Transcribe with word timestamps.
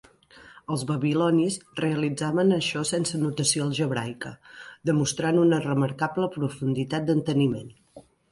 Els 0.75 0.83
babilonis 0.91 1.57
realitzaven 1.79 2.55
això 2.55 2.81
sense 2.93 3.19
notació 3.25 3.67
algebraica, 3.67 4.31
demostrant 4.91 5.39
una 5.45 5.61
remarcable 5.69 6.31
profunditat 6.39 7.09
d'enteniment. 7.11 7.71